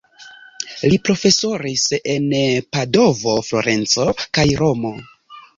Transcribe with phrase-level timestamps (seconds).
[0.93, 1.83] Li profesoris
[2.15, 2.25] en
[2.79, 4.97] Padovo, Florenco kaj Romo.